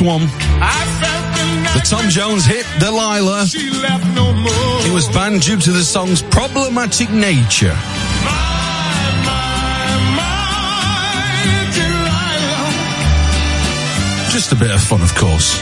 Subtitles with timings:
[0.00, 0.22] one.
[0.22, 3.46] The Tom Jones hit Delilah.
[3.52, 7.76] It was banned due to the song's problematic nature.
[14.30, 15.60] Just a bit of fun, of course.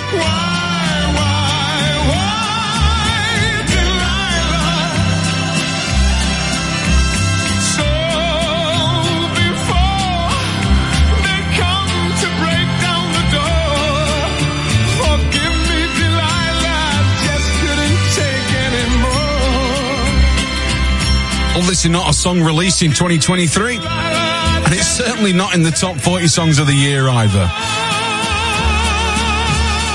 [21.67, 23.79] Obviously not a song released in 2023.
[23.83, 27.43] And it's certainly not in the top 40 songs of the year either.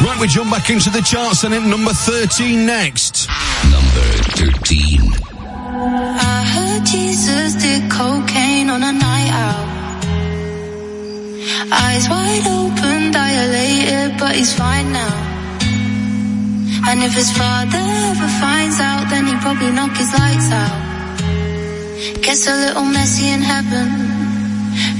[0.03, 3.29] Right, we jump back into the charts and at number 13 next.
[3.71, 4.03] Number
[4.35, 5.15] 13.
[6.19, 10.03] I heard Jesus did cocaine on a night out.
[11.71, 15.15] Eyes wide open, dilated, but he's fine now.
[16.89, 20.90] And if his father ever finds out, then he'd probably knock his lights out.
[22.01, 23.87] Gets a little messy in heaven.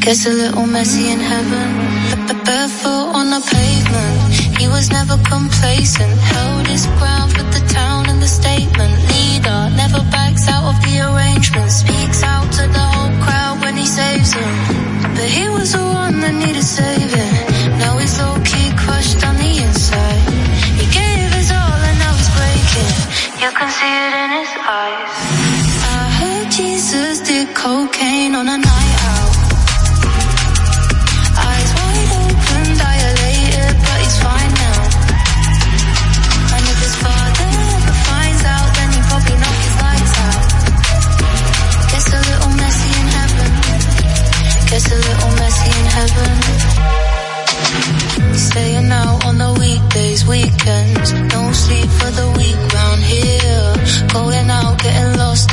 [0.02, 2.22] Gets a little messy in heaven.
[2.46, 4.60] Barefoot on the pavement.
[4.62, 6.14] He was never complacent.
[6.34, 8.94] Held his ground for the town and the statement.
[9.10, 11.72] Leader never backs out of the arrangement.
[11.72, 14.54] Speaks out to the whole crowd when he saves them.
[15.18, 17.34] But he was the one that needed saving.
[17.82, 20.22] Now he's low key crushed on the inside.
[20.78, 22.94] He gave his all and now he's breaking.
[23.42, 25.41] You can see it in his eyes.
[26.52, 29.36] Jesus did cocaine on a night out.
[31.48, 34.80] Eyes wide open, dilated, but he's fine now.
[36.82, 37.52] His father
[38.08, 39.08] finds out, then his
[39.82, 40.42] lights out.
[42.02, 43.52] A little messy in heaven.
[44.72, 46.36] A little messy in heaven.
[48.36, 51.14] Staying out on the weekdays, weekends.
[51.14, 53.76] No sleep for the week round here.
[54.12, 54.71] Going out,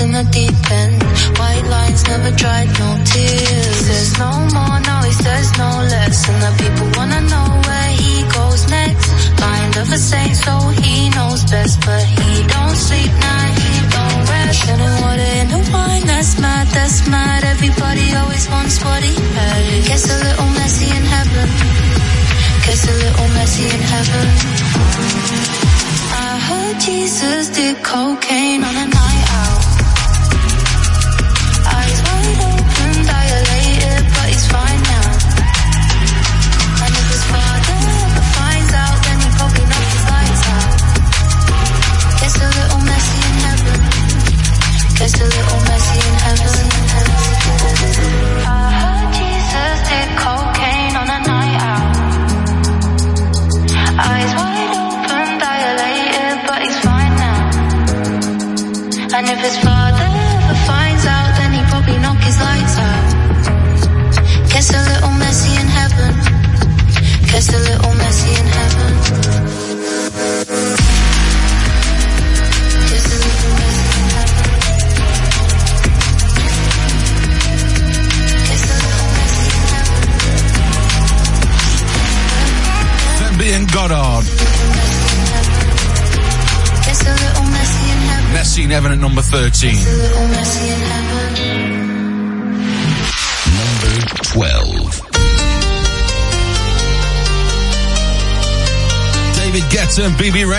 [0.02, 1.02] in the deep end.
[1.38, 3.78] White lines never dried, no tears.
[3.88, 6.28] There's no more, now he says no less.
[6.28, 9.08] And the people wanna know where he goes next.
[9.40, 11.80] Mind of a saint, so he knows best.
[11.86, 14.66] But he don't sleep, nah, he don't rest.
[14.66, 17.44] Getting water in the wine, that's mad, that's mad.
[17.44, 19.84] Everybody always wants what he had.
[19.88, 21.48] Gets a little messy in heaven.
[22.66, 24.26] Gets a little messy in heaven.
[26.22, 29.67] I heard Jesus did cocaine on a night out.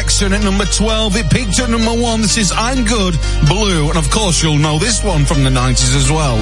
[0.09, 1.17] BB at number 12.
[1.17, 2.21] It peaked at number 1.
[2.21, 3.15] This is I'm Good,
[3.47, 3.89] Blue.
[3.89, 6.37] And of course you'll know this one from the 90s as well.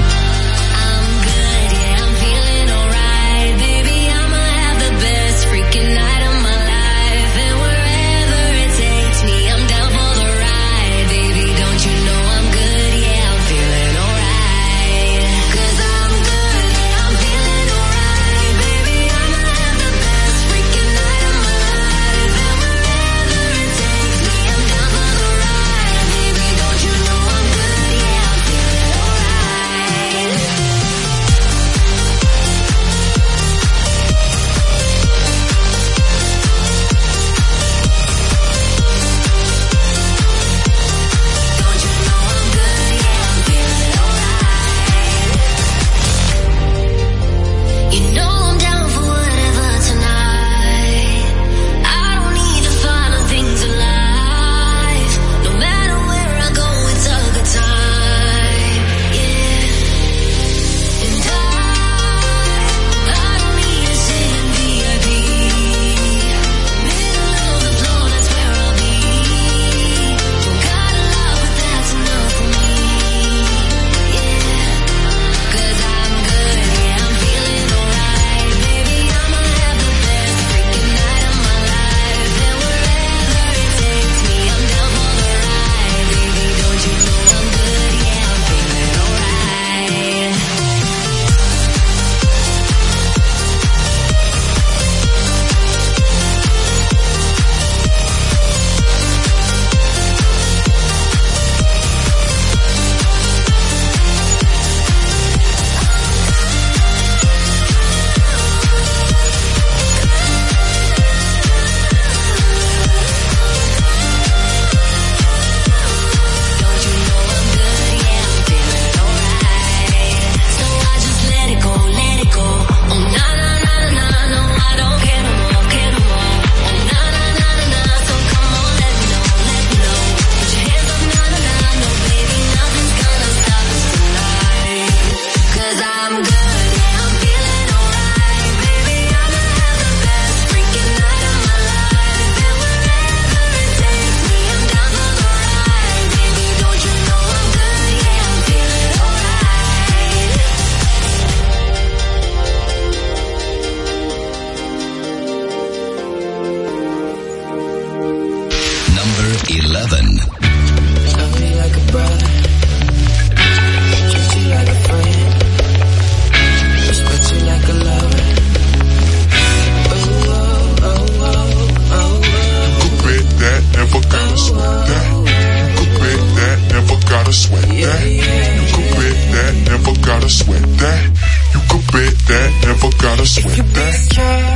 [183.18, 184.47] gotta sweat kid.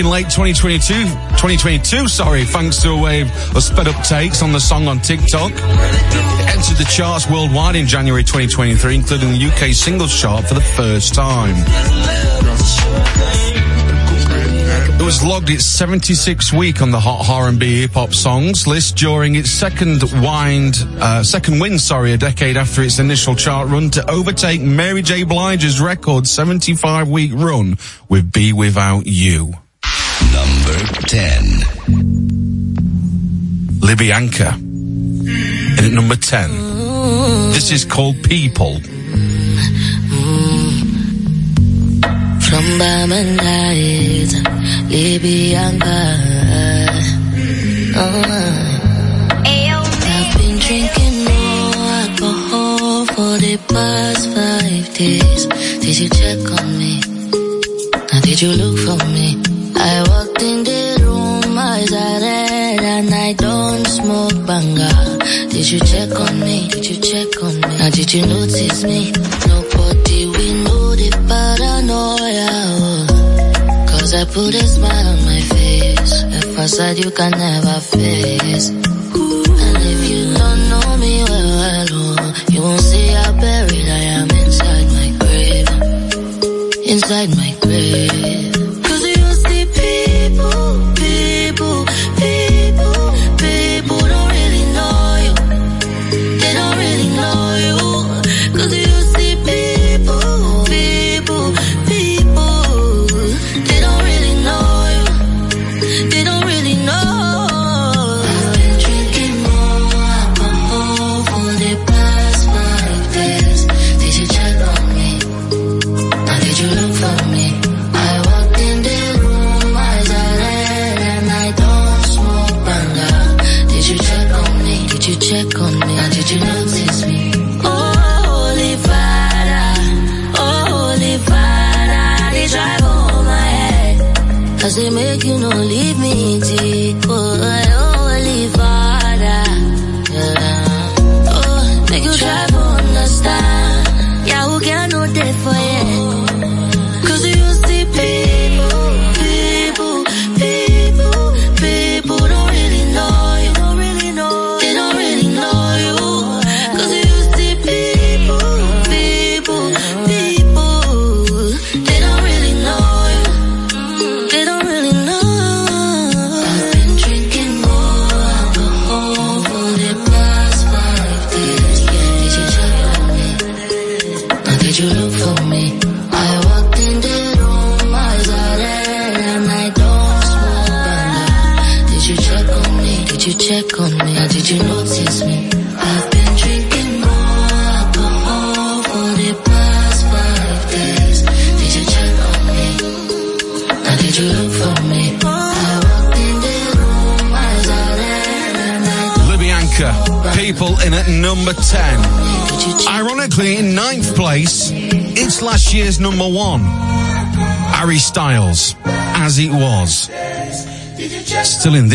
[0.00, 1.04] in late 2022,
[1.36, 5.52] 2022, sorry, thanks to a wave of sped up takes on the song on TikTok.
[5.52, 10.62] It entered the charts worldwide in January 2023, including the UK singles chart for the
[10.62, 11.54] first time.
[14.98, 19.34] It was logged its 76th week on the Hot R&B Hip Hop Songs list during
[19.34, 24.10] its second wind, uh, second win, sorry, a decade after its initial chart run to
[24.10, 25.24] overtake Mary J.
[25.24, 27.76] Blige's record 75 week run
[28.08, 29.54] with Be Without You.
[31.10, 31.42] 10.
[33.80, 34.54] Libianca.
[35.76, 37.50] At number 10.
[37.50, 38.78] This is called People.
[42.46, 44.30] From Bamandais,
[44.86, 45.98] Libianca.
[47.96, 48.70] Oh, oh.
[50.14, 51.74] I've been drinking more
[52.06, 55.46] alcohol for the past five days.
[55.82, 57.00] Did you check on me?
[58.12, 59.42] Now did you look for me?
[59.74, 60.19] I was
[63.30, 64.90] I don't smoke banger.
[65.50, 66.66] Did you check on me?
[66.66, 67.76] Did you check on me?
[67.78, 69.12] Now did you notice me?
[69.46, 72.50] Nobody we know the paranoia.
[73.86, 76.22] Cause I put a smile on my face.
[76.24, 78.70] A facade you can never face.
[78.70, 84.02] And if you don't know me well, well oh, you won't see how buried I
[84.18, 85.68] am inside my grave.
[86.84, 88.39] Inside my grave.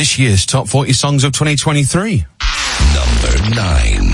[0.05, 2.25] This year's top 40 songs of 2023.
[2.93, 4.04] Number 9.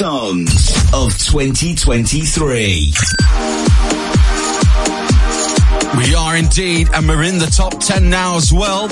[0.00, 2.92] Songs of 2023.
[5.98, 8.88] We are indeed, and we're in the top 10 now as well.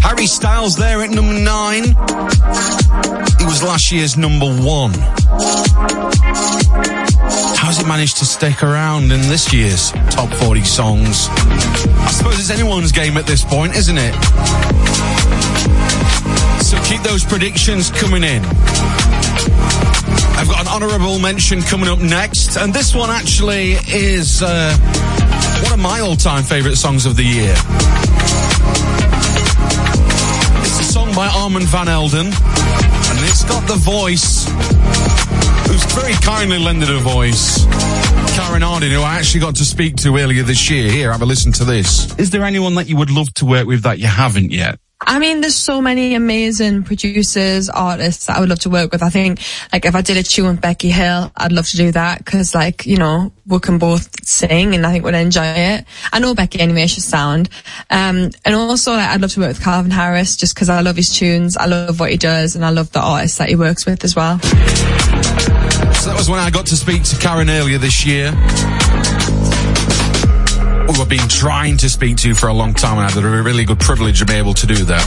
[0.00, 1.82] Harry Styles there at number 9.
[1.84, 4.92] He was last year's number 1.
[7.58, 11.28] How's it managed to stick around in this year's top 40 songs?
[11.28, 14.14] I suppose it's anyone's game at this point, isn't it?
[16.62, 18.42] So keep those predictions coming in.
[20.34, 24.76] I've got an honourable mention coming up next, and this one actually is uh,
[25.62, 27.54] one of my all-time favourite songs of the year.
[30.64, 34.46] It's a song by Armand Van Helden, and it's got the voice,
[35.68, 37.64] who's very kindly lended a voice.
[38.36, 40.90] Karen Harding, who I actually got to speak to earlier this year.
[40.90, 42.14] Here, have a listen to this.
[42.18, 44.78] Is there anyone that you would love to work with that you haven't yet?
[45.08, 49.04] I mean, there's so many amazing producers, artists that I would love to work with.
[49.04, 49.40] I think,
[49.72, 52.54] like, if I did a tune with Becky Hill, I'd love to do that because,
[52.54, 55.84] like, you know, we can both sing and I think we'd enjoy it.
[56.12, 57.48] I know Becky anyway, she's sound.
[57.88, 60.96] Um, and also, like, I'd love to work with Calvin Harris just because I love
[60.96, 63.86] his tunes, I love what he does, and I love the artists that he works
[63.86, 64.40] with as well.
[64.40, 68.32] So that was when I got to speak to Karen earlier this year.
[70.86, 73.42] Who I've been trying to speak to for a long time, and I had a
[73.42, 75.06] really good privilege to be able to do that.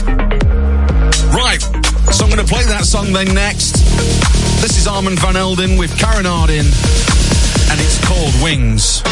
[1.34, 1.60] Right,
[2.12, 3.72] so I'm going to play that song then next.
[4.60, 6.58] This is Armand Van Helden with Karen Harding,
[7.70, 9.02] and it's called Wings.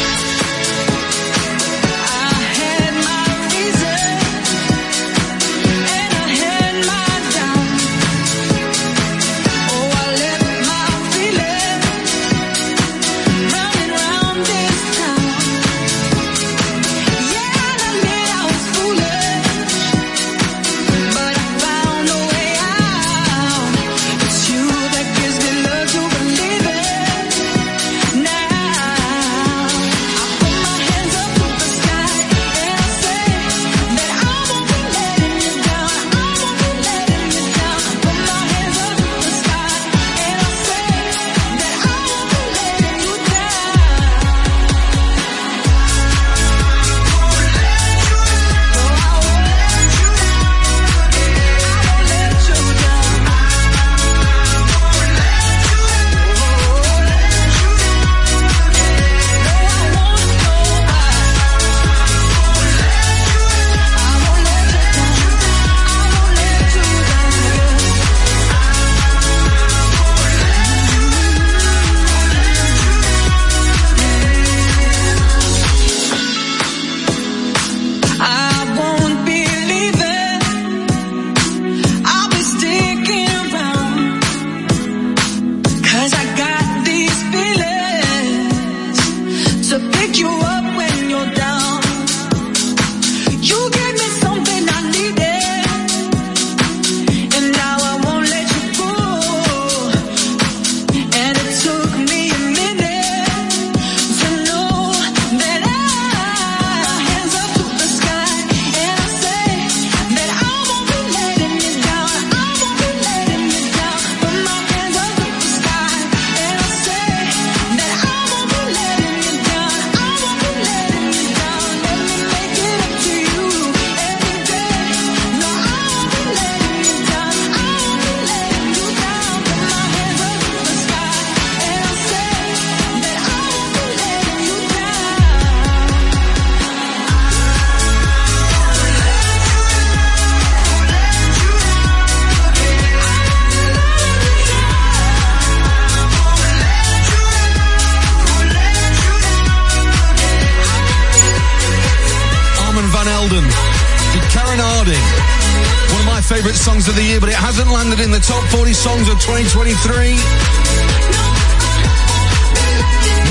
[157.49, 160.13] hasn't landed in the top 40 songs of 2023.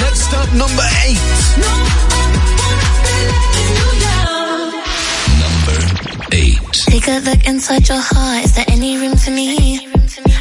[0.01, 1.21] Next up, number eight.
[5.37, 5.77] Number
[6.33, 6.57] eight.
[6.89, 8.45] Take a look inside your heart.
[8.45, 9.85] Is there any room for me?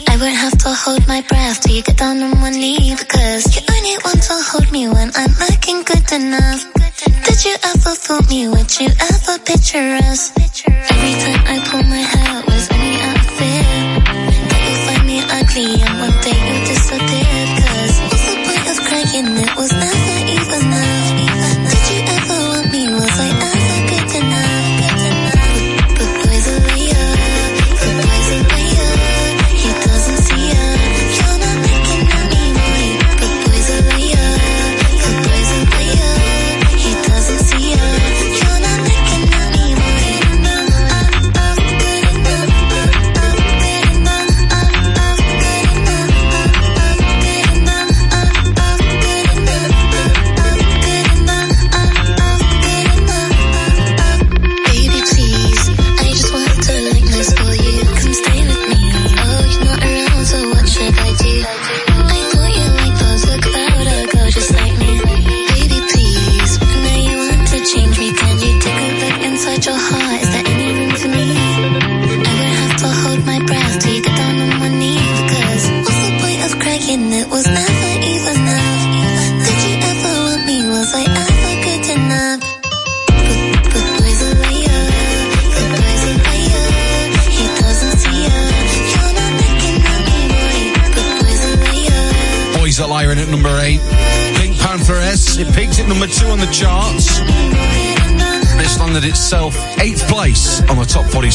[0.09, 3.45] I won't have to hold my breath till you get down on one knee because
[3.53, 6.65] you only want to hold me when I'm looking good enough.
[7.29, 8.49] Did you ever fool me?
[8.49, 10.33] Would you ever picture us?
[10.65, 12.16] Every time I pull my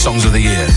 [0.02, 0.68] songs of the year.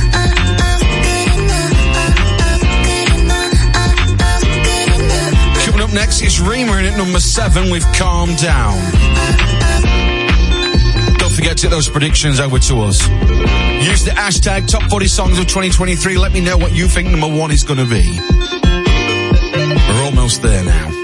[5.64, 8.76] Coming up next is Rema in at number seven with Calm Down.
[11.16, 13.08] Don't forget to get those predictions over to us.
[13.82, 16.18] Use the hashtag top 40 songs of 2023.
[16.18, 18.20] Let me know what you think number one is going to be.
[19.88, 21.03] We're almost there now.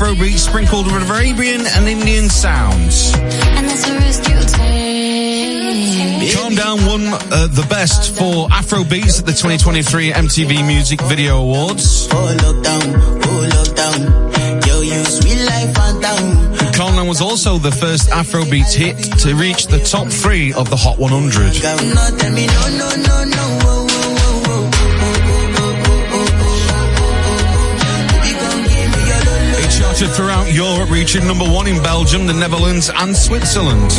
[0.00, 3.12] Type of Afrobeat sprinkled with Arabian and Indian sounds.
[3.14, 6.34] and that's a risk you take.
[6.34, 12.08] Calm Down won uh, the best for Afrobeats at the 2023 MTV Music Video Awards.
[12.12, 14.66] Oh lockdown, oh lockdown.
[14.66, 16.72] Yo, you sweet life, phantom.
[16.72, 20.76] Calm Down was also the first Afrobeats hit to reach the top three of the
[20.76, 21.60] Hot 100.
[30.00, 33.90] Charted throughout Europe, reaching number one in Belgium, the Netherlands, and Switzerland.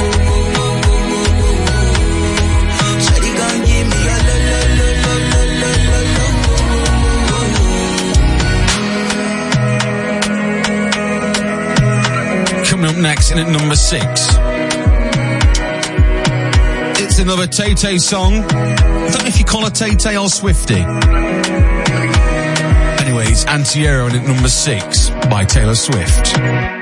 [12.66, 14.02] Coming up next in at number six.
[17.00, 18.34] It's another Tay Tay song.
[18.34, 20.84] I don't know if you call it Tay Tay or Swifty.
[23.04, 24.91] Anyway, it's Anti-Hero and at number six
[25.32, 26.81] by Taylor Swift.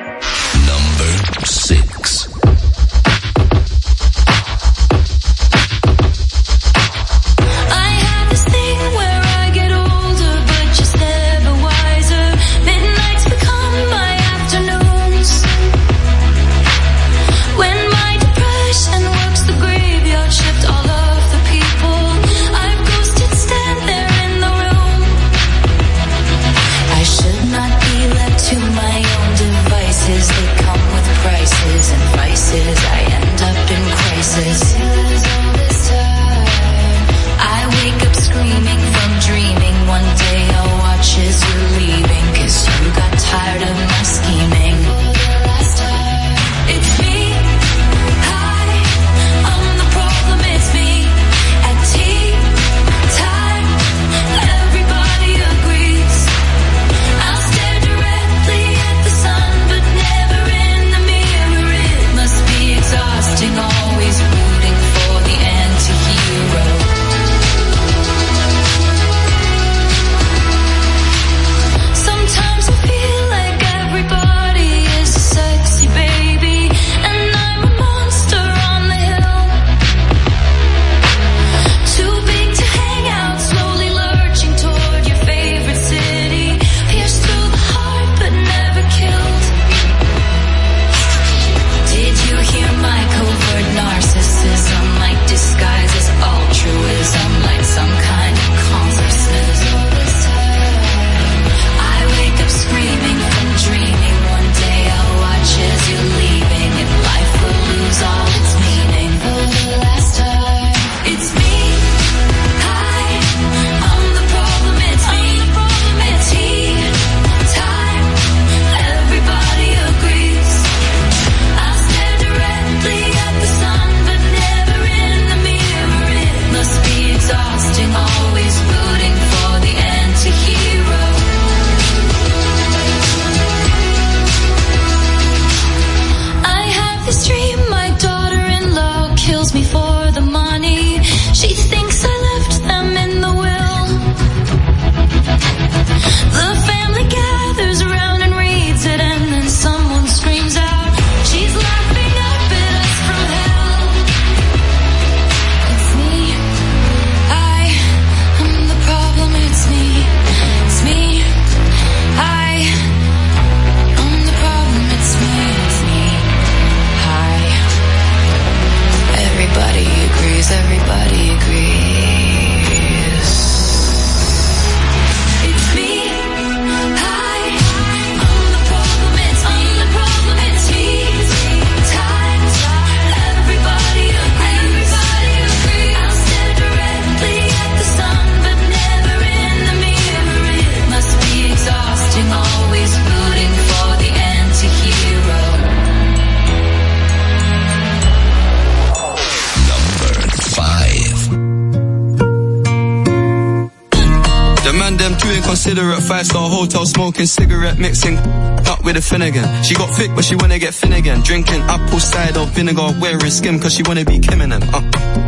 [206.09, 208.17] Five star hotel smoking cigarette mixing
[208.65, 209.45] up with a Finnegan.
[209.61, 211.21] She got thick but she wanna get Finnegan.
[211.21, 214.63] Drinking apple cider vinegar, wearing skim cause she wanna be Kim and them.
[214.73, 214.81] Uh,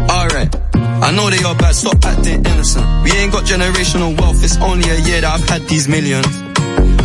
[0.10, 0.50] alright.
[0.74, 2.86] I know they are bad, stop acting innocent.
[3.04, 6.26] We ain't got generational wealth, it's only a year that I've had these millions.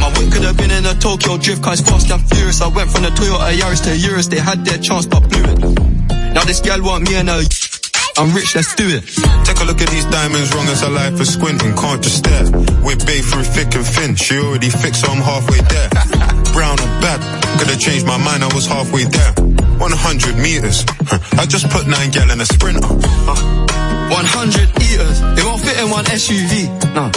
[0.01, 2.62] My whip could have been in a Tokyo drift car, it's fast and furious.
[2.62, 5.59] I went from the Toyota Yaris to Urus, they had their chance but blew it.
[6.33, 7.43] Now this girl want me and her
[8.18, 9.05] I'm rich, let's do it.
[9.44, 12.48] Take a look at these diamonds, wrong as a life is squinting, can't just stare.
[12.81, 15.90] We're babe through thick and thin, she already fixed, so I'm halfway there.
[16.57, 17.20] Brown and bad,
[17.61, 19.33] could've changed my mind, I was halfway there.
[19.76, 20.81] 100 meters,
[21.37, 22.88] I just put nine gal in a sprinter.
[22.88, 24.16] 100
[24.81, 26.72] eaters, it won't fit in one SUV.
[26.96, 27.12] No.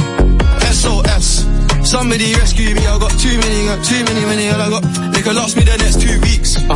[0.67, 1.47] SOS.
[1.87, 4.83] Somebody rescue me, I got too many, got too many, many, and I got,
[5.15, 6.59] they could last me the next two weeks.
[6.59, 6.75] Uh,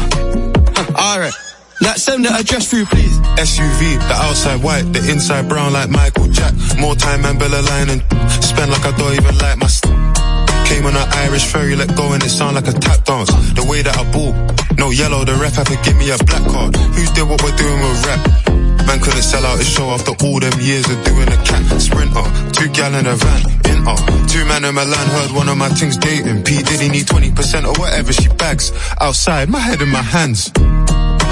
[0.80, 1.53] uh, Alright.
[1.84, 3.20] Like send the address through, please.
[3.36, 6.54] SUV, the outside white, the inside brown like Michael Jack.
[6.80, 8.02] More time and Bella line and
[8.40, 9.92] spend like I don't even like my st-
[10.72, 13.28] Came on an Irish ferry, let go and it sound like a tap dance.
[13.52, 14.32] The way that I ball,
[14.80, 16.72] no yellow, the ref had to give me a black card.
[16.96, 18.22] Who did what we're doing with rap?
[18.88, 22.24] Man couldn't sell out his show after all them years of doing a cat sprinter.
[22.56, 24.00] Two gal in a van, in uh.
[24.32, 26.44] Two man in Milan heard one of my things dating.
[26.48, 28.72] P Diddy need 20% or whatever she bags.
[29.02, 30.48] Outside, my head in my hands.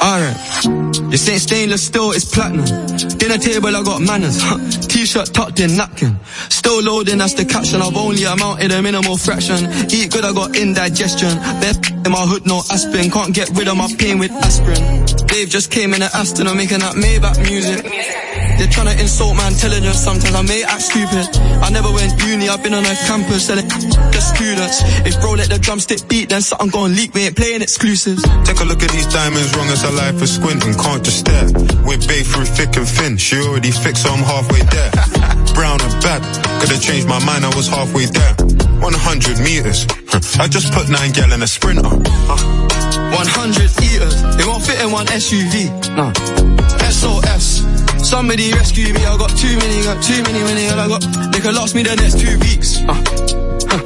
[0.00, 0.36] Alright.
[1.10, 2.66] This ain't stainless steel, it's platinum.
[3.18, 4.38] Dinner table, I got manners.
[4.86, 6.18] T-shirt tucked in, napkin.
[6.48, 7.80] Still loading, that's the caption.
[7.80, 9.66] I've only amounted a minimal fraction.
[9.90, 11.36] Eat good, I got indigestion.
[11.60, 13.10] Bare in my hood, no aspirin.
[13.10, 15.06] Can't get rid of my pain with aspirin.
[15.26, 18.25] Dave just came in at Aston, I'm making that Maybach music.
[18.58, 21.28] They're trying to insult my intelligence, sometimes I may act stupid.
[21.60, 24.80] I never went uni, I've been on a campus selling the students.
[25.04, 28.22] If bro let the drumstick beat, then something gon' leak, we ain't playing exclusives.
[28.48, 31.48] Take a look at these diamonds, wrong as a life is squinting, can't just stare.
[31.84, 34.90] We're babe through thick and thin, she already fixed, so I'm halfway there.
[35.56, 36.24] Brown and bad,
[36.60, 38.34] could've changed my mind, I was halfway there.
[38.80, 39.86] 100 meters,
[40.40, 41.84] I just put nine gal in a sprinter.
[41.84, 45.68] 100 eaters, it won't fit in one SUV.
[45.96, 46.12] No.
[46.90, 47.55] SOS.
[48.06, 51.40] Somebody rescue me, I got too many, got too many, many, and I got, they
[51.40, 52.78] could last me the next two weeks.
[52.86, 52.94] Uh.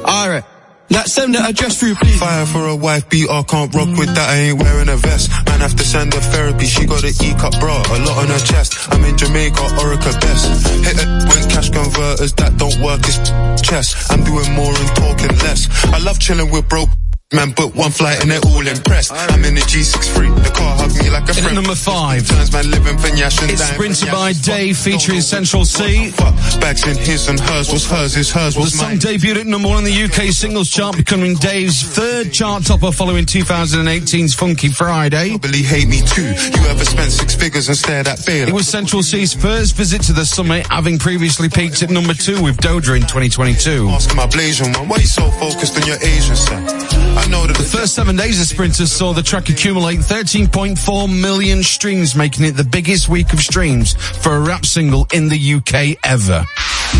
[0.05, 0.45] Alright.
[0.91, 2.19] Like send the address through, please.
[2.19, 5.31] Fire for a wife, beater, can't rock with that, I ain't wearing a vest.
[5.49, 8.43] Man have to send her therapy, she got an E-cup bra, a lot on her
[8.45, 8.77] chest.
[8.93, 10.69] I'm in Jamaica, Orica best.
[10.85, 13.17] Hit it when cash converters, that don't work, it's
[13.65, 13.95] chess.
[14.11, 15.65] I'm doing more and talking less.
[15.89, 16.89] I love chilling with broke
[17.33, 19.13] Man, book one flight and they're all impressed.
[19.13, 21.55] I'm in the G63, the car hugged me like a friend.
[21.55, 22.27] number five.
[22.27, 26.11] Turns man living It's sprinted by Dave featuring Central Cee.
[26.11, 28.99] Fuck, bags in his and hers, what's hers is hers, The what's song mine.
[28.99, 33.23] debuted at number one in the UK singles chart, becoming Dave's third chart topper following
[33.25, 35.29] 2018's Funky Friday.
[35.39, 36.35] Probably hate me too.
[36.35, 38.49] You ever spent six figures and stared at Bale?
[38.49, 42.43] It was Central Cee's first visit to the summit, having previously peaked at number two
[42.43, 43.87] with Doja in 2022.
[43.87, 47.20] Asking my Blasian one, why you so focused on your Asian son?
[47.21, 51.61] I know that The first seven days of Sprinters saw the track accumulate 13.4 million
[51.61, 55.97] streams, making it the biggest week of streams for a rap single in the UK
[56.03, 56.43] ever.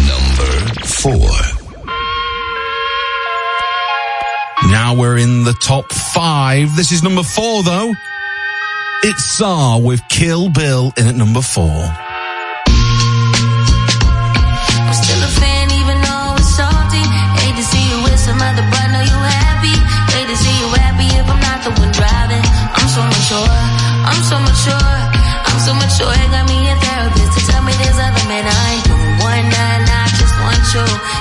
[0.05, 1.28] Number four.
[4.69, 6.76] Now we're in the top five.
[6.76, 7.91] This is number four though.
[9.03, 12.11] It's SZA with Kill Bill in at number four.
[24.02, 24.97] I'm so mature,
[25.45, 26.14] I'm so mature.
[26.14, 29.45] It got me a therapist to tell me there's other men I ain't doing one
[29.45, 29.86] night.
[29.86, 31.20] I just want you.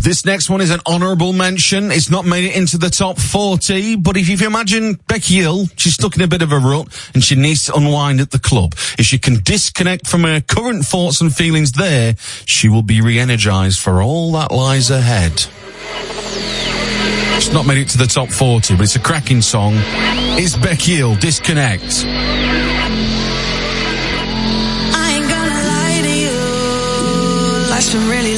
[0.00, 1.90] This next one is an honourable mention.
[1.90, 5.94] It's not made it into the top 40, but if you imagine Becky Hill, she's
[5.94, 8.74] stuck in a bit of a rut and she needs to unwind at the club.
[8.98, 12.14] If she can disconnect from her current thoughts and feelings there,
[12.46, 15.32] she will be re-energised for all that lies ahead.
[17.36, 19.74] It's not made it to the top 40, but it's a cracking song.
[20.38, 22.04] It's Becky Hill, Disconnect.
[27.80, 28.37] I really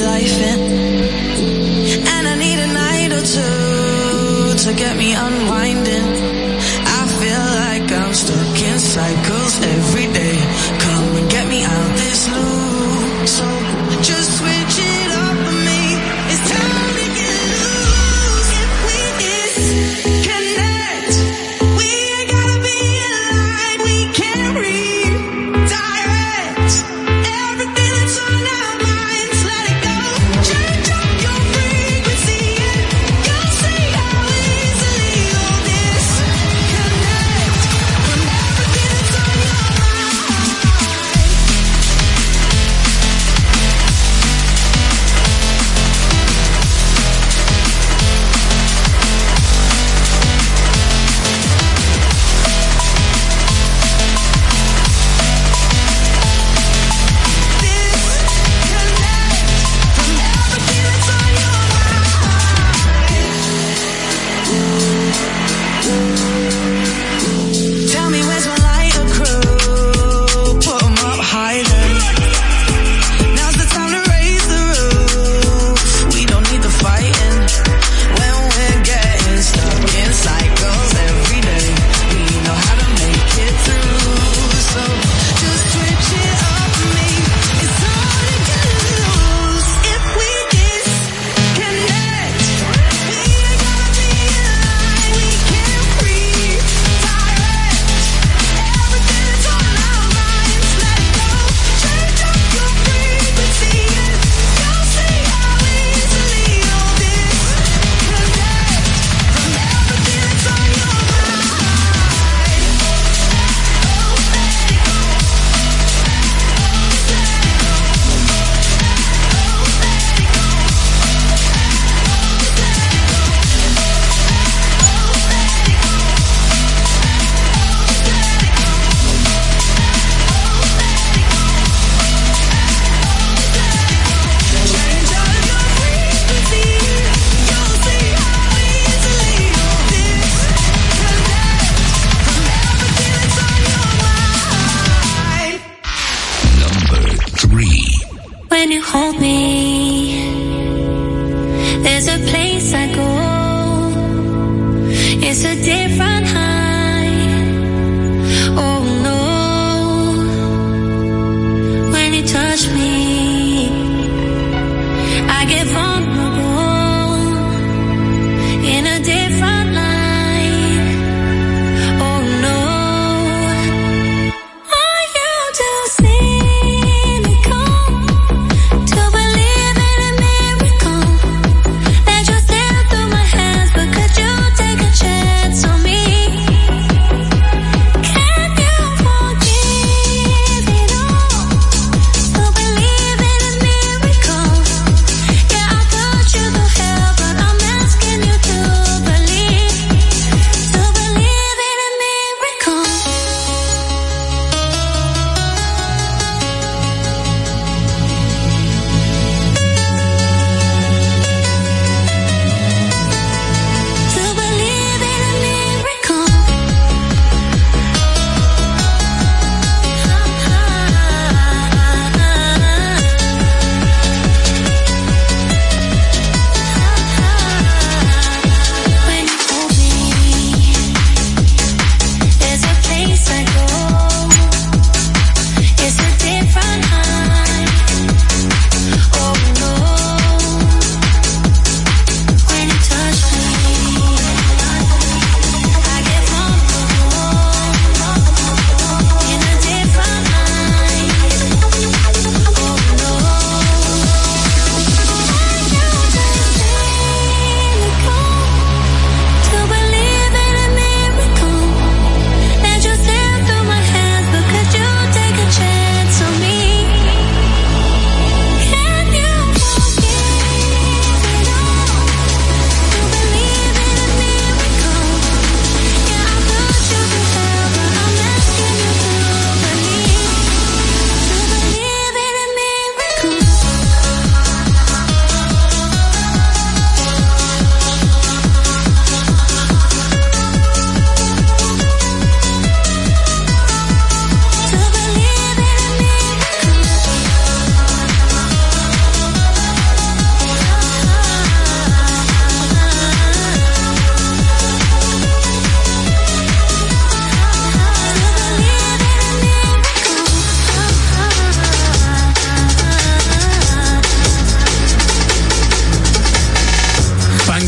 [5.13, 5.80] unwind.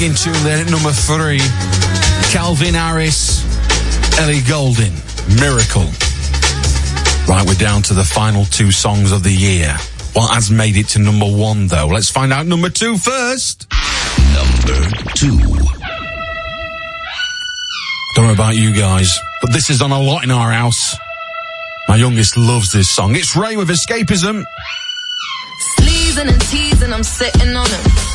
[0.03, 1.39] Banging tune there at number three.
[2.33, 3.39] Calvin Harris,
[4.19, 4.91] Ellie Goulding,
[5.39, 5.87] Miracle.
[7.25, 9.73] Right, we're down to the final two songs of the year.
[10.11, 11.87] What has made it to number one, though?
[11.87, 13.65] Let's find out number two first.
[14.33, 15.37] Number two.
[18.15, 20.97] Don't know about you guys, but this is on a lot in our house.
[21.87, 23.15] My youngest loves this song.
[23.15, 24.43] It's Raye with Escapism.
[25.79, 28.12] Sleezing and teasing, I'm sitting on him.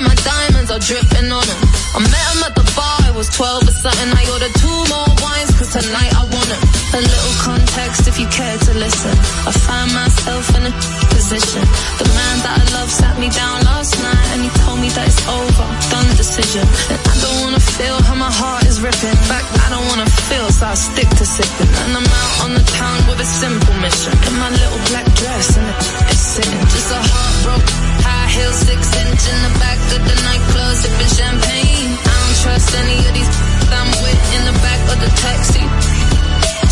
[0.00, 1.60] Of my diamonds are dripping on him.
[1.92, 4.08] I met him at the bar, I was 12 or something.
[4.16, 6.62] I ordered two more wines, cause tonight I want him.
[6.96, 9.12] A little context if you care to listen.
[9.44, 11.60] I find myself in a position.
[12.00, 15.04] The man that I love sat me down last night and he told me that
[15.04, 16.64] it's over, done decision.
[16.88, 19.12] And I don't wanna feel how my heart is ripping.
[19.12, 21.70] In I don't wanna feel, so I stick to sipping.
[21.84, 24.16] And I'm out on the town with a simple mission.
[24.16, 25.68] In my little black dress and
[26.08, 26.64] it's sitting.
[26.72, 31.90] Just a heartbroken high heel, six inch in the back of the nightclub, sipping champagne.
[32.00, 33.30] I don't trust any of these
[33.70, 35.64] I'm with in the back of the taxi.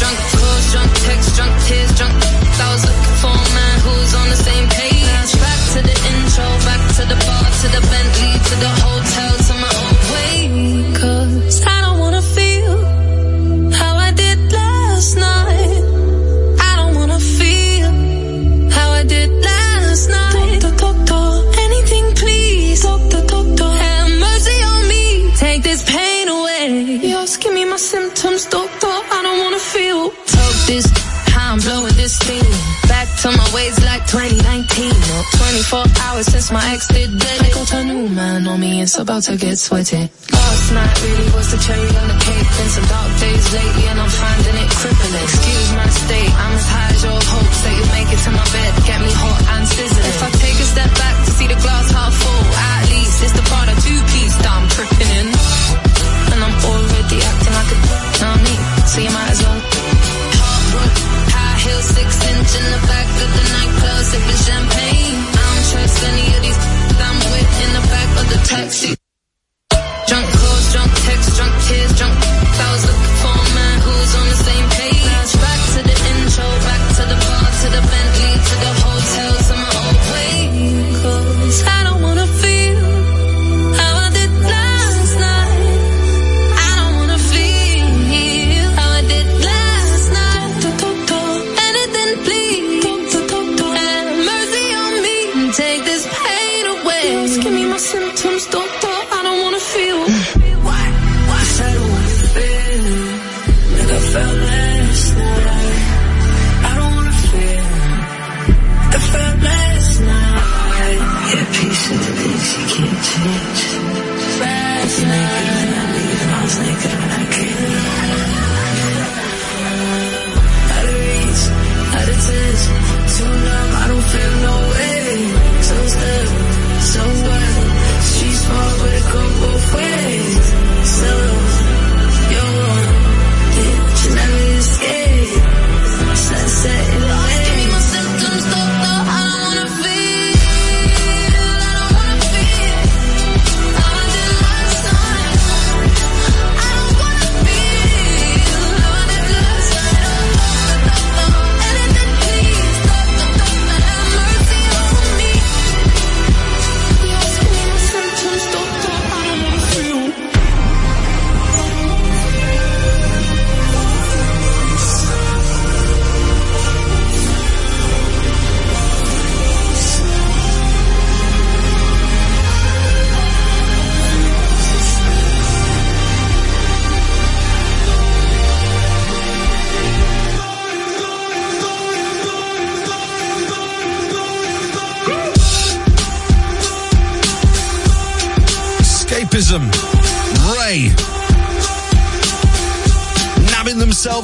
[0.00, 2.14] Drunk calls, drunk texts, drunk tears, drunk.
[2.58, 3.17] I was looking
[4.14, 4.87] on the same page.
[36.18, 37.40] Hours since my ex did dead.
[37.40, 40.10] I got a new man on me, it's about to get sweaty.
[40.32, 42.48] Last night really was the cherry on the cake.
[42.58, 45.22] Been some dark days lately and I'm finding it crippling.
[45.22, 48.46] Excuse my state, I'm as high as your hopes that you make it to my
[48.54, 48.72] bed.
[48.88, 50.12] Get me hot and sizzling.
[50.12, 52.44] If I take a step back to see the glass half full,
[52.74, 53.67] at least it's the part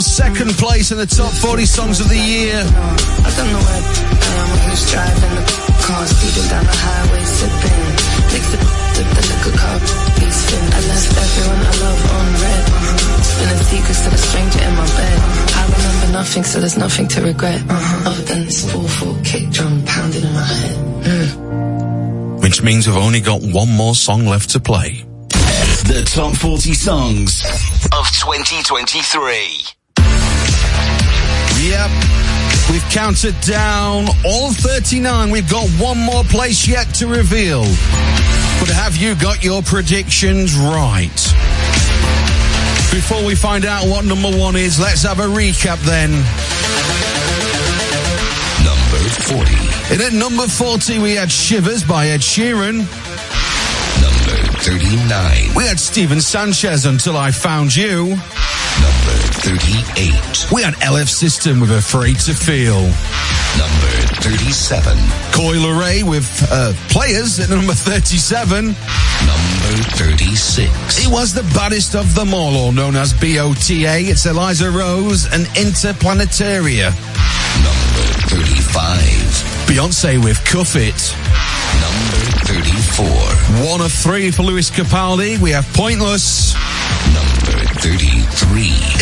[0.05, 2.61] second place in the top 40 songs of the year.
[2.61, 4.49] I don't know where I am.
[4.69, 5.45] I'm driving the
[5.81, 7.81] car, speeding down the highway, sipping.
[8.29, 9.81] Mix it with the liquor cup,
[10.21, 10.61] peace fin.
[10.61, 12.65] I left everyone I love on red.
[13.25, 15.19] Spilling secrets to the stranger in my bed.
[15.57, 17.63] I remember nothing, so there's nothing to regret.
[17.65, 18.11] Uh-huh.
[18.11, 20.77] Other than this awful kick drum pounding in my head.
[21.09, 22.43] Mm.
[22.43, 25.03] Which means we've only got one more song left to play.
[25.89, 27.45] The top 40 songs
[27.93, 29.84] of 2023.
[31.65, 31.91] Yep.
[32.71, 35.31] We've counted down all 39.
[35.31, 37.62] We've got one more place yet to reveal.
[38.61, 41.09] But have you got your predictions right?
[42.93, 46.11] Before we find out what number one is, let's have a recap then.
[48.61, 49.95] Number 40.
[49.95, 52.85] In at number 40, we had Shivers by Ed Sheeran.
[54.03, 55.55] Number 39.
[55.57, 58.19] We had Steven Sanchez Until I Found You.
[58.85, 60.53] Number 38.
[60.53, 62.82] We had LF System with Afraid to Feel.
[63.57, 64.93] Number 37.
[65.32, 68.66] Coi Leray with uh, Players at number 37.
[68.66, 68.74] Number
[69.97, 70.68] 36.
[70.99, 74.11] It was the baddest of them all, or known as BOTA.
[74.11, 76.93] It's Eliza Rose and Interplanetaria.
[77.64, 79.01] Number 35.
[79.66, 81.64] Beyonce with Cuff It.
[82.47, 83.07] Number 34.
[83.71, 85.39] One of three for Lewis Capaldi.
[85.39, 86.55] We have Pointless.
[87.15, 88.25] Number 33.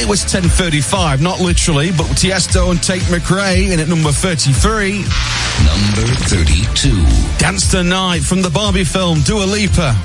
[0.01, 4.93] It was 10.35, not literally, but Tiesto and Tate McRae in at number 33.
[4.93, 7.39] Number 32.
[7.39, 9.97] Dance the Night from the Barbie film, Dua Lipa.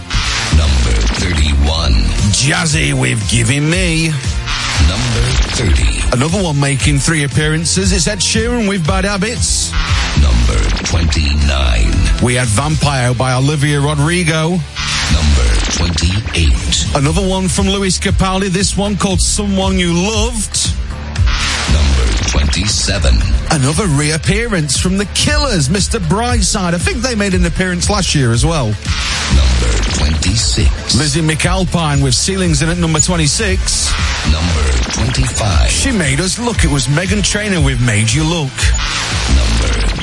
[0.57, 1.93] Number 31.
[2.33, 4.07] Jazzy with Giving Me.
[4.87, 6.15] Number 30.
[6.17, 7.91] Another one making three appearances.
[7.91, 9.71] It's Ed Sheeran with Bad Habits.
[10.21, 12.23] Number 29.
[12.23, 14.49] We had Vampire by Olivia Rodrigo.
[15.13, 16.95] Number 28.
[16.95, 18.47] Another one from Lewis Capaldi.
[18.49, 20.73] This one called Someone You Loved.
[21.71, 23.13] Number 27.
[23.51, 25.99] Another reappearance from the Killers, Mr.
[25.99, 26.73] Brightside.
[26.73, 28.67] I think they made an appearance last year as well.
[29.35, 30.95] Number 26.
[30.95, 33.91] Lizzy McAlpine with Ceilings in at number 26.
[34.31, 34.63] Number
[34.93, 35.69] 25.
[35.69, 36.63] She made us look.
[36.63, 38.51] It was Meghan Trainor with Made You Look.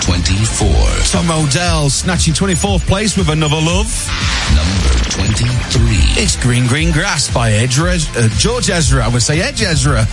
[0.07, 0.69] Number 24.
[1.11, 3.89] Tom Odell snatching 24th place with Another Love.
[4.55, 6.23] Number 23.
[6.23, 9.05] It's Green Green Grass by Edge uh, George Ezra.
[9.05, 10.07] I would say Edge Ezra.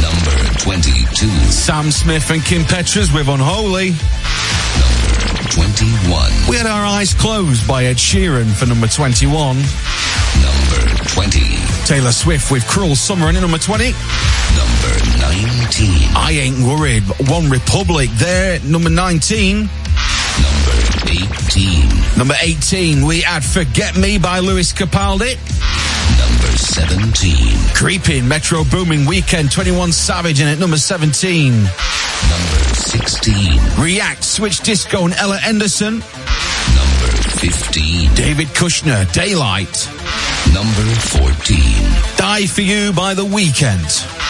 [0.00, 1.26] Number 22.
[1.50, 3.90] Sam Smith and Kim Petras with Unholy.
[3.90, 6.32] Number 21.
[6.48, 9.56] We had our eyes closed by Ed Sheeran for number 21.
[9.56, 9.64] Number
[11.08, 11.40] 20.
[11.84, 13.92] Taylor Swift with Cruel Summer in at number 20.
[15.66, 16.16] Number 19.
[16.16, 17.02] I ain't worried.
[17.28, 19.58] One Republic there, number 19.
[19.58, 19.70] Number
[21.08, 22.16] 18.
[22.16, 25.34] Number 18, we had Forget Me by Lewis Capaldi.
[26.18, 27.74] Number 17.
[27.74, 31.52] Creeping, Metro Boomin Weeknd, 21 Savage in at number 17.
[31.52, 31.74] Number
[32.74, 33.60] 16.
[33.82, 35.94] React, Switch Disco and Ella Henderson.
[35.94, 38.14] Number 15.
[38.14, 39.88] David Kushner, Daylight.
[40.54, 41.58] Number 14.
[42.16, 44.25] Die For You by The Weeknd.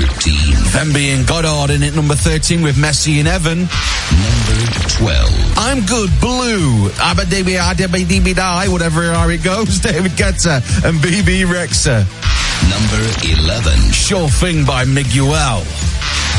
[0.00, 0.54] Number 13.
[0.72, 3.68] venbee and Goddard in at number 13 with Messy in Heaven.
[3.68, 4.56] Number
[4.96, 5.58] 12.
[5.58, 6.88] I'm Good Blue.
[7.00, 9.78] Abba Dibby Dibby Dibby Die, whatever how it goes.
[9.80, 12.08] David Guetta and Bebe Rexha.
[12.72, 13.02] Number
[13.44, 13.92] 11.
[13.92, 15.64] Sure Thing by Miguel.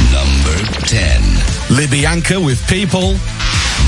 [0.09, 0.57] Number
[0.89, 1.21] 10.
[1.69, 3.13] Libianca with People.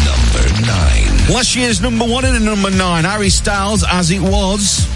[0.06, 1.34] Number 9.
[1.34, 4.88] Last year's number one and number nine, Harry Styles, As It Was.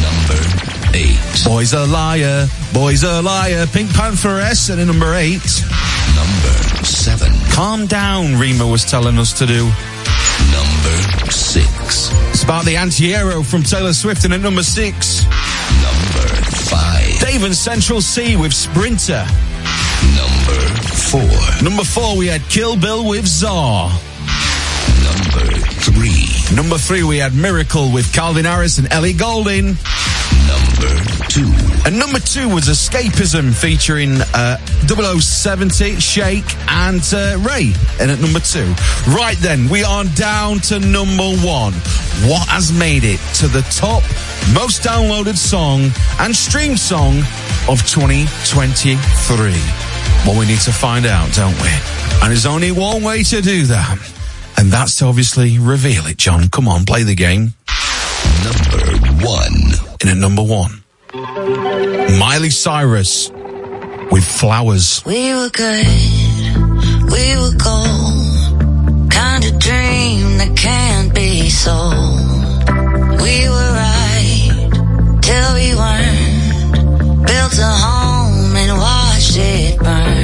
[0.00, 1.44] Number 8.
[1.44, 5.42] Boys a Liar, Boys a Liar, PinkPantheress at number eight.
[6.14, 7.32] Number 7.
[7.50, 9.64] Calm down, Rema was telling us to do.
[10.54, 11.64] Number 6.
[12.30, 15.24] It's about the anti-hero from Taylor Swift and at number six.
[15.82, 16.28] Number
[16.70, 17.20] 5.
[17.20, 19.26] Dave and Central Cee with Sprinter.
[20.14, 20.60] Number
[21.10, 21.20] 4.
[21.64, 23.90] Number four, we had Kill Bill with SZA.
[25.02, 26.54] Number 3.
[26.54, 29.76] Number three, we had Miracle with Calvin Harris and Ellie Goulding.
[30.80, 31.64] Number 2.
[31.86, 34.56] And number two was Escapism featuring uh,
[34.86, 37.72] 0070, Shake and uh, Raye.
[38.00, 38.74] And at number two.
[39.08, 41.74] Right then, we are down to number one.
[42.26, 44.02] What has made it to the top
[44.52, 47.18] most downloaded song and streamed song
[47.68, 49.52] of 2023?
[50.26, 51.68] Well, we need to find out, don't we?
[52.22, 53.98] And there's only one way to do that.
[54.56, 56.48] And that's to obviously reveal it, John.
[56.48, 57.54] Come on, play the game.
[58.42, 59.63] Number 1.
[60.04, 60.84] In at number one.
[62.18, 63.30] Miley Cyrus
[64.10, 65.02] with Flowers.
[65.06, 65.86] We were good,
[67.10, 69.10] we were gold.
[69.10, 72.20] Kind of dream that can't be sold.
[73.22, 74.70] We were right
[75.22, 77.26] till we weren't.
[77.26, 80.23] Built a home and watched it burn.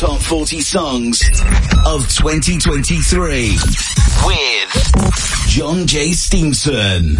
[0.00, 1.20] Top 40 songs
[1.84, 3.50] of 2023
[4.24, 6.12] with John J.
[6.12, 7.18] Stevenson.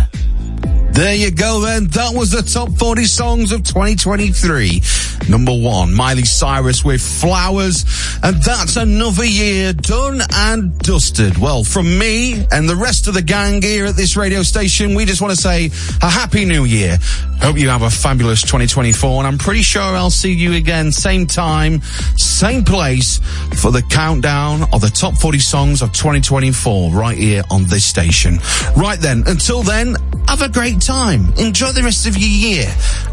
[0.93, 1.89] There you go then.
[1.89, 4.81] That was the top 40 songs of 2023.
[5.29, 7.85] Number one, Miley Cyrus with Flowers.
[8.23, 11.37] And that's another year done and dusted.
[11.37, 15.05] Well, from me and the rest of the gang here at this radio station, we
[15.05, 15.67] just want to say
[16.01, 16.99] a happy new year.
[17.41, 21.27] Hope you have a fabulous 2024 and I'm pretty sure I'll see you again same
[21.27, 21.81] time,
[22.17, 23.19] same place
[23.61, 28.39] for the countdown of the top 40 songs of 2024 right here on this station.
[28.77, 29.97] Right then, until then,
[30.29, 31.33] have a great time.
[31.39, 32.67] Enjoy the rest of your year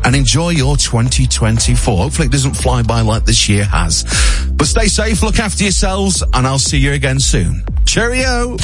[0.04, 1.98] and enjoy your 2024.
[1.98, 4.04] Hopefully it doesn't fly by like this year has.
[4.52, 7.64] But stay safe, look after yourselves and I'll see you again soon.
[7.86, 8.58] Cheerio!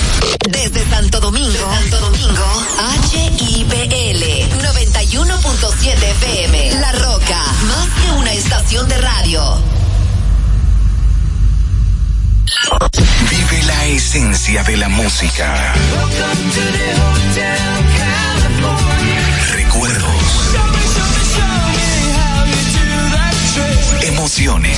[0.51, 2.43] Desde Santo Domingo, Santo Domingo,
[3.13, 3.53] HIPL
[5.59, 6.71] 91.7 FM.
[6.79, 9.61] La Roca, más que una estación de radio.
[13.29, 15.73] Vive la esencia de la música.
[19.53, 20.09] Recuerdos.
[24.01, 24.77] Emociones.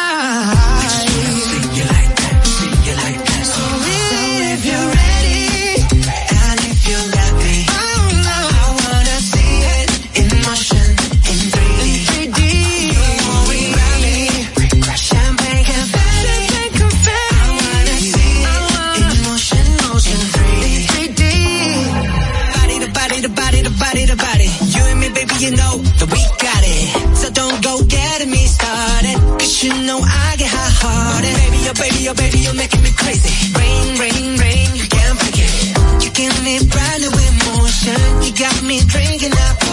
[38.33, 39.70] got me drinking up.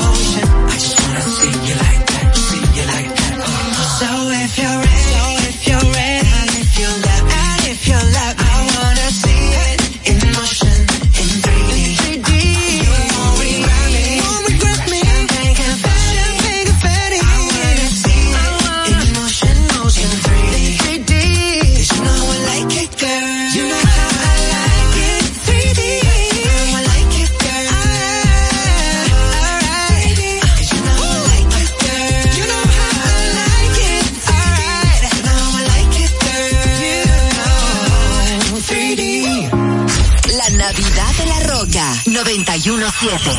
[43.00, 43.37] 7.